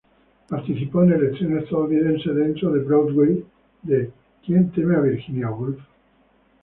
Participó 0.49 1.03
en 1.03 1.11
el 1.13 1.25
estreno 1.27 1.59
estadounidense 1.59 2.33
dentro 2.33 2.71
de 2.71 2.79
Broadway 2.79 3.45
de 3.83 4.11
"Who's 4.47 4.71
Afraid 4.71 4.97
of 4.97 5.03
Virginia 5.03 5.51
Woolf? 5.51 5.79